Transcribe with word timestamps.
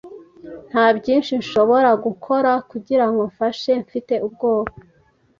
Nta 0.69 0.85
byinshi 0.97 1.31
nshobora 1.41 1.89
gukora 2.05 2.51
kugirango 2.69 3.21
mfashe, 3.31 3.71
mfite 3.85 4.13
ubwoba. 4.25 4.71